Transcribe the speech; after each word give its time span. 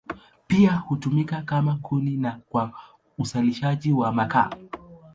Pia 0.47 0.71
hutumika 0.75 1.41
kama 1.41 1.75
kuni 1.77 2.17
na 2.17 2.39
kwa 2.49 2.71
uzalishaji 3.17 3.91
wa 3.93 4.11
makaa. 4.11 4.49